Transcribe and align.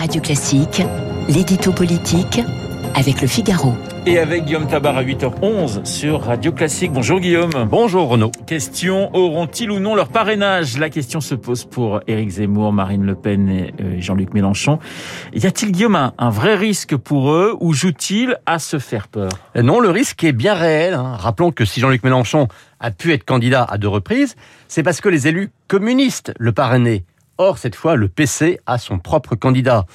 Radio 0.00 0.22
Classique, 0.22 0.82
l'édito 1.28 1.72
politique 1.72 2.40
avec 2.94 3.20
le 3.20 3.28
Figaro. 3.28 3.74
Et 4.06 4.18
avec 4.18 4.46
Guillaume 4.46 4.66
Tabar 4.66 4.96
à 4.96 5.04
8h11 5.04 5.84
sur 5.84 6.22
Radio 6.22 6.52
Classique. 6.52 6.90
Bonjour 6.90 7.20
Guillaume. 7.20 7.50
Bonjour 7.68 8.08
Renaud. 8.08 8.30
Question, 8.46 9.14
auront-ils 9.14 9.70
ou 9.70 9.78
non 9.78 9.94
leur 9.94 10.08
parrainage? 10.08 10.78
La 10.78 10.88
question 10.88 11.20
se 11.20 11.34
pose 11.34 11.66
pour 11.66 12.00
Éric 12.06 12.30
Zemmour, 12.30 12.72
Marine 12.72 13.04
Le 13.04 13.14
Pen 13.14 13.50
et 13.50 13.74
euh, 13.78 14.00
Jean-Luc 14.00 14.32
Mélenchon. 14.32 14.78
Y 15.34 15.46
a-t-il 15.46 15.70
Guillaume 15.70 15.96
un, 15.96 16.14
un, 16.16 16.30
vrai 16.30 16.54
risque 16.54 16.96
pour 16.96 17.32
eux 17.32 17.54
ou 17.60 17.74
joue-t-il 17.74 18.38
à 18.46 18.58
se 18.58 18.78
faire 18.78 19.06
peur? 19.06 19.28
Non, 19.54 19.80
le 19.80 19.90
risque 19.90 20.24
est 20.24 20.32
bien 20.32 20.54
réel. 20.54 20.94
Hein. 20.94 21.16
Rappelons 21.18 21.52
que 21.52 21.66
si 21.66 21.78
Jean-Luc 21.78 22.02
Mélenchon 22.04 22.48
a 22.80 22.90
pu 22.90 23.12
être 23.12 23.24
candidat 23.24 23.66
à 23.68 23.76
deux 23.76 23.88
reprises, 23.88 24.34
c'est 24.66 24.82
parce 24.82 25.02
que 25.02 25.10
les 25.10 25.28
élus 25.28 25.50
communistes 25.68 26.32
le 26.38 26.52
parrainaient. 26.52 27.04
Or, 27.42 27.56
cette 27.56 27.74
fois, 27.74 27.96
le 27.96 28.10
PC 28.10 28.60
a 28.66 28.76
son 28.76 28.98
propre 28.98 29.34
candidat. 29.34 29.86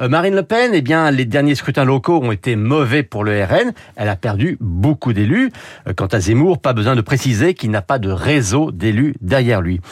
Euh, 0.00 0.08
Marine 0.08 0.34
Le 0.34 0.42
Pen, 0.42 0.70
eh 0.72 0.80
bien, 0.80 1.10
les 1.10 1.26
derniers 1.26 1.54
scrutins 1.54 1.84
locaux 1.84 2.22
ont 2.22 2.32
été 2.32 2.56
mauvais 2.56 3.02
pour 3.02 3.22
le 3.22 3.44
RN. 3.44 3.74
Elle 3.96 4.08
a 4.08 4.16
perdu 4.16 4.56
beaucoup 4.62 5.12
d'élus. 5.12 5.52
Euh, 5.86 5.92
quant 5.92 6.06
à 6.06 6.20
Zemmour, 6.20 6.58
pas 6.58 6.72
besoin 6.72 6.96
de 6.96 7.02
préciser 7.02 7.52
qu'il 7.52 7.70
n'a 7.70 7.82
pas 7.82 7.98
de 7.98 8.08
réseau 8.08 8.72
d'élus 8.72 9.14
derrière 9.20 9.60
lui. 9.60 9.82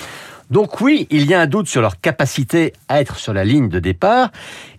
Donc 0.50 0.80
oui, 0.80 1.06
il 1.10 1.26
y 1.26 1.34
a 1.34 1.42
un 1.42 1.46
doute 1.46 1.68
sur 1.68 1.82
leur 1.82 2.00
capacité 2.00 2.72
à 2.88 3.02
être 3.02 3.16
sur 3.16 3.34
la 3.34 3.44
ligne 3.44 3.68
de 3.68 3.80
départ. 3.80 4.30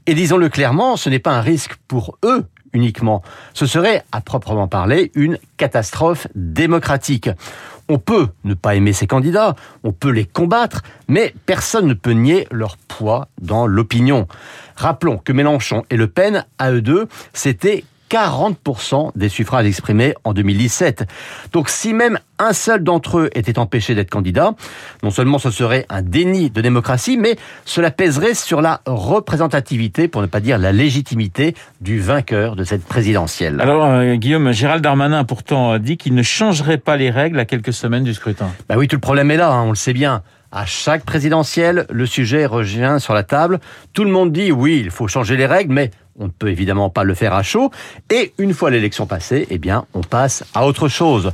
Et 0.07 0.15
disons-le 0.15 0.49
clairement, 0.49 0.97
ce 0.97 1.11
n'est 1.11 1.19
pas 1.19 1.33
un 1.37 1.41
risque 1.41 1.75
pour 1.87 2.17
eux 2.25 2.45
uniquement. 2.75 3.23
Ce 3.53 3.65
serait, 3.65 4.03
à 4.11 4.21
proprement 4.21 4.67
parler, 4.67 5.11
une 5.15 5.39
catastrophe 5.57 6.27
démocratique. 6.35 7.29
On 7.87 7.97
peut 7.99 8.27
ne 8.43 8.53
pas 8.53 8.75
aimer 8.75 8.93
ces 8.93 9.07
candidats, 9.07 9.55
on 9.83 9.91
peut 9.91 10.09
les 10.09 10.25
combattre, 10.25 10.81
mais 11.07 11.33
personne 11.45 11.87
ne 11.87 11.93
peut 11.93 12.11
nier 12.11 12.47
leur 12.51 12.77
poids 12.77 13.27
dans 13.41 13.67
l'opinion. 13.67 14.27
Rappelons 14.75 15.17
que 15.17 15.31
Mélenchon 15.31 15.83
et 15.89 15.95
Le 15.95 16.07
Pen, 16.07 16.45
à 16.57 16.71
eux 16.71 16.81
deux, 16.81 17.07
c'était 17.33 17.83
40% 18.09 19.11
des 19.15 19.29
suffrages 19.29 19.65
exprimés 19.65 20.13
en 20.23 20.33
2017. 20.33 21.05
Donc 21.51 21.69
si 21.69 21.93
même 21.93 22.19
un 22.37 22.53
seul 22.53 22.83
d'entre 22.83 23.19
eux 23.19 23.29
était 23.33 23.57
empêché 23.57 23.95
d'être 23.95 24.09
candidat, 24.09 24.53
non 25.03 25.11
seulement 25.11 25.39
ce 25.39 25.51
serait 25.51 25.85
un 25.89 26.01
déni 26.01 26.49
de 26.49 26.61
démocratie, 26.61 27.17
mais 27.17 27.37
cela 27.63 27.91
pèserait 27.91 28.33
sur 28.33 28.61
la 28.61 28.81
représentativité, 28.85 30.07
pour 30.07 30.21
ne 30.21 30.27
pas 30.27 30.39
dire 30.39 30.57
la 30.57 30.71
légitimité 30.71 31.55
du 31.81 31.99
vainqueur 31.99 32.55
de 32.55 32.63
cette 32.63 32.83
présidentielle. 32.83 33.61
Alors 33.61 33.85
euh, 33.85 34.15
Guillaume, 34.15 34.51
Gérald 34.51 34.83
Darmanin 34.83 35.19
a 35.19 35.23
pourtant 35.23 35.79
dit 35.79 35.97
qu'il 35.97 36.13
ne 36.13 36.23
changerait 36.23 36.77
pas 36.77 36.97
les 36.97 37.09
règles 37.09 37.39
à 37.39 37.45
quelques 37.45 37.73
semaines 37.73 38.03
du 38.03 38.13
scrutin. 38.13 38.51
Bah 38.67 38.75
oui, 38.77 38.87
tout 38.87 38.97
le 38.97 39.01
problème 39.01 39.31
est 39.31 39.37
là, 39.37 39.51
hein, 39.51 39.63
on 39.63 39.69
le 39.69 39.75
sait 39.75 39.93
bien. 39.93 40.21
À 40.51 40.65
chaque 40.65 41.03
présidentielle, 41.03 41.85
le 41.89 42.05
sujet 42.05 42.45
revient 42.45 42.97
sur 42.99 43.13
la 43.13 43.23
table. 43.23 43.59
Tout 43.91 44.05
le 44.05 44.11
monde 44.11 44.31
dit 44.31 44.51
oui, 44.53 44.81
il 44.83 44.89
faut 44.89 45.07
changer 45.07 45.35
les 45.35 45.45
règles, 45.45 45.73
mais 45.73 45.91
on 46.17 46.25
ne 46.25 46.29
peut 46.29 46.49
évidemment 46.49 46.89
pas 46.89 47.03
le 47.03 47.13
faire 47.13 47.33
à 47.33 47.43
chaud. 47.43 47.71
Et 48.09 48.33
une 48.37 48.53
fois 48.53 48.69
l'élection 48.69 49.05
passée, 49.05 49.47
eh 49.49 49.57
bien, 49.57 49.85
on 49.93 50.01
passe 50.01 50.43
à 50.53 50.65
autre 50.65 50.87
chose. 50.87 51.31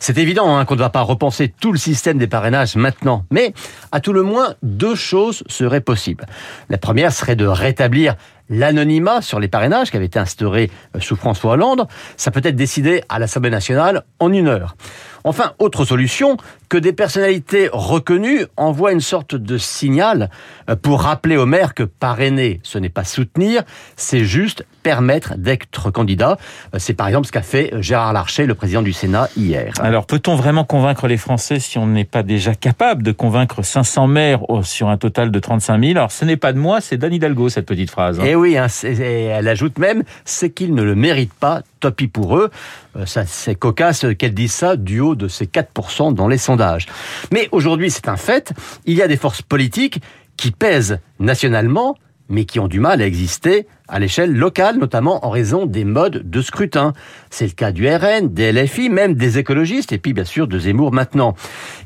C'est 0.00 0.18
évident 0.18 0.56
hein, 0.56 0.64
qu'on 0.64 0.74
ne 0.74 0.80
va 0.80 0.90
pas 0.90 1.00
repenser 1.00 1.52
tout 1.60 1.72
le 1.72 1.78
système 1.78 2.18
des 2.18 2.26
parrainages 2.26 2.76
maintenant. 2.76 3.24
Mais, 3.30 3.54
à 3.92 4.00
tout 4.00 4.12
le 4.12 4.22
moins, 4.22 4.54
deux 4.62 4.94
choses 4.94 5.44
seraient 5.48 5.80
possibles. 5.80 6.26
La 6.68 6.78
première 6.78 7.12
serait 7.12 7.36
de 7.36 7.46
rétablir 7.46 8.16
l'anonymat 8.48 9.22
sur 9.22 9.40
les 9.40 9.48
parrainages 9.48 9.90
qui 9.90 9.96
avait 9.96 10.06
été 10.06 10.18
instauré 10.18 10.70
euh, 10.94 11.00
sous 11.00 11.16
François 11.16 11.52
Hollande. 11.52 11.86
Ça 12.16 12.30
peut 12.30 12.40
être 12.44 12.56
décidé 12.56 13.02
à 13.08 13.18
l'Assemblée 13.18 13.50
nationale 13.50 14.04
en 14.18 14.32
une 14.32 14.48
heure. 14.48 14.76
Enfin, 15.24 15.52
autre 15.58 15.84
solution, 15.84 16.36
que 16.68 16.78
des 16.78 16.92
personnalités 16.92 17.68
reconnues 17.72 18.46
envoient 18.56 18.92
une 18.92 19.00
sorte 19.00 19.34
de 19.34 19.58
signal 19.58 20.30
euh, 20.70 20.76
pour 20.76 21.02
rappeler 21.02 21.36
aux 21.36 21.46
maires 21.46 21.74
que 21.74 21.82
parrainer, 21.82 22.60
ce 22.62 22.78
n'est 22.78 22.88
pas 22.88 23.04
soutenir, 23.04 23.62
c'est 23.96 24.24
juste 24.24 24.64
permettre 24.82 25.36
d'être 25.36 25.90
candidat. 25.90 26.38
Euh, 26.74 26.78
c'est 26.78 26.94
par 26.94 27.08
exemple 27.08 27.26
ce 27.26 27.32
qu'a 27.32 27.42
fait 27.42 27.72
Gérard 27.80 28.12
Larcher, 28.12 28.46
le 28.46 28.54
président 28.54 28.82
du 28.82 28.92
Sénat, 28.92 29.28
hier. 29.36 29.72
Alors, 29.80 30.06
peut-on 30.06 30.36
vraiment 30.36 30.64
convaincre 30.64 31.08
les 31.08 31.16
Français 31.16 31.58
si 31.58 31.78
on 31.78 31.86
n'est 31.86 32.04
pas 32.04 32.22
déjà 32.22 32.54
capable 32.54 33.02
de 33.02 33.12
convaincre 33.12 33.62
500 33.62 34.06
maires 34.06 34.40
sur 34.62 34.88
un 34.88 34.96
total 34.96 35.30
de 35.30 35.38
35 35.38 35.80
000 35.80 35.98
Alors, 35.98 36.12
ce 36.12 36.24
n'est 36.24 36.36
pas 36.36 36.52
de 36.52 36.58
moi, 36.58 36.80
c'est 36.80 36.96
d'Anne 36.96 37.14
Hidalgo, 37.14 37.48
cette 37.48 37.66
petite 37.66 37.90
phrase. 37.90 38.20
Eh 38.24 38.34
oui, 38.38 38.56
hein, 38.56 38.66
elle 38.82 39.48
ajoute 39.48 39.78
même, 39.78 40.02
c'est 40.24 40.50
qu'ils 40.50 40.74
ne 40.74 40.82
le 40.82 40.94
méritent 40.94 41.34
pas, 41.34 41.62
tant 41.80 41.90
pour 42.12 42.36
eux. 42.36 42.50
Euh, 42.96 43.04
c'est 43.06 43.54
cocasse 43.54 44.06
qu'elle 44.18 44.34
dise 44.34 44.52
ça 44.52 44.76
du 44.76 45.00
haut 45.00 45.14
de 45.14 45.28
ces 45.28 45.46
4% 45.46 46.14
dans 46.14 46.28
les 46.28 46.38
sondages. 46.38 46.86
Mais 47.32 47.48
aujourd'hui, 47.52 47.90
c'est 47.90 48.08
un 48.08 48.16
fait, 48.16 48.52
il 48.84 48.96
y 48.96 49.02
a 49.02 49.08
des 49.08 49.16
forces 49.16 49.42
politiques 49.42 50.00
qui 50.36 50.50
pèsent 50.50 51.00
nationalement, 51.18 51.96
mais 52.28 52.44
qui 52.44 52.60
ont 52.60 52.68
du 52.68 52.80
mal 52.80 53.00
à 53.00 53.06
exister 53.06 53.66
à 53.88 53.98
l'échelle 53.98 54.34
locale, 54.34 54.76
notamment 54.76 55.24
en 55.26 55.30
raison 55.30 55.66
des 55.66 55.84
modes 55.84 56.28
de 56.28 56.42
scrutin. 56.42 56.92
C'est 57.30 57.46
le 57.46 57.52
cas 57.52 57.72
du 57.72 57.88
RN, 57.88 58.28
des 58.28 58.52
LFI, 58.52 58.90
même 58.90 59.14
des 59.14 59.38
écologistes, 59.38 59.92
et 59.92 59.98
puis 59.98 60.12
bien 60.12 60.24
sûr 60.24 60.46
de 60.46 60.58
Zemmour 60.58 60.92
maintenant. 60.92 61.34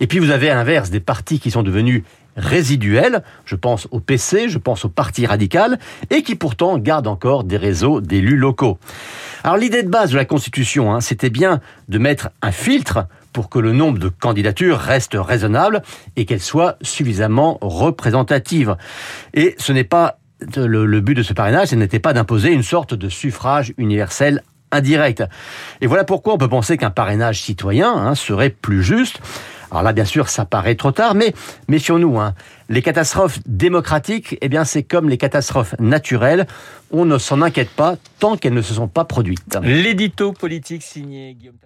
Et 0.01 0.07
puis 0.07 0.19
vous 0.19 0.31
avez 0.31 0.51
à 0.51 0.55
l'inverse 0.55 0.91
des 0.91 1.01
partis 1.01 1.39
qui 1.39 1.51
sont 1.51 1.63
devenus 1.63 2.03
résiduels, 2.37 3.23
je 3.45 3.57
pense 3.57 3.89
au 3.91 4.01
PC, 4.01 4.49
je 4.49 4.59
pense 4.59 4.85
au 4.85 4.89
Parti 4.89 5.27
radical, 5.27 5.79
et 6.11 6.23
qui 6.23 6.35
pourtant 6.35 6.79
gardent 6.79 7.09
encore 7.09 7.45
des 7.45 7.57
réseaux 7.57 8.01
d'élus 8.01 8.37
locaux. 8.37 8.79
Alors 9.45 9.57
l'idée 9.57 9.83
de 9.83 9.89
base 9.89 10.13
de 10.13 10.17
la 10.17 10.25
Constitution, 10.25 10.93
hein, 10.93 11.01
c'était 11.01 11.31
bien 11.31 11.61
de 11.89 11.99
mettre 11.99 12.31
un 12.43 12.53
filtre 12.53 13.07
pour 13.33 13.49
que 13.49 13.59
le 13.59 13.73
nombre 13.73 13.99
de 13.99 14.09
candidatures 14.09 14.79
reste 14.79 15.15
raisonnable 15.15 15.83
et 16.17 16.27
qu'elle 16.27 16.41
soit 16.41 16.77
suffisamment 16.83 17.59
représentative. 17.61 18.77
Et 19.35 19.55
ce 19.59 19.73
n'est 19.73 19.85
pas 19.85 20.19
le, 20.57 21.01
but 21.01 21.15
de 21.15 21.23
ce 21.23 21.33
parrainage, 21.33 21.69
ce 21.69 21.77
n'était 21.77 21.99
pas 21.99 22.13
d'imposer 22.13 22.53
une 22.53 22.63
sorte 22.63 22.95
de 22.95 23.09
suffrage 23.09 23.73
universel 23.79 24.43
indirect. 24.71 25.23
Et 25.81 25.87
voilà 25.87 26.05
pourquoi 26.05 26.35
on 26.35 26.39
peut 26.39 26.49
penser 26.49 26.77
qu'un 26.77 26.91
parrainage 26.91 27.43
citoyen 27.43 27.93
hein, 27.93 28.15
serait 28.15 28.51
plus 28.51 28.83
juste. 28.83 29.21
Alors 29.73 29.83
là, 29.83 29.95
bien 29.95 30.05
sûr, 30.05 30.29
ça 30.29 30.45
paraît 30.45 30.75
trop 30.75 30.93
tard, 30.93 31.15
mais 31.15 31.33
méfions-nous. 31.67 32.21
Hein. 32.21 32.35
Les 32.69 32.83
catastrophes 32.83 33.39
démocratiques, 33.47 34.37
eh 34.43 34.51
bien, 34.51 34.67
c'est 34.67 34.83
comme 34.83 35.09
les 35.09 35.17
catastrophes 35.17 35.75
naturelles. 35.79 36.47
On 36.91 37.07
ne 37.07 37.17
s'en 37.17 37.41
inquiète 37.41 37.71
pas 37.71 37.97
tant 38.19 38.37
qu'elles 38.37 38.53
ne 38.53 38.61
se 38.61 38.75
sont 38.75 38.87
pas 38.87 39.07
produites. 39.07 39.59
L'édito 39.63 40.33
politique 40.35 40.83
signé 40.83 41.33
Guillaume 41.33 41.57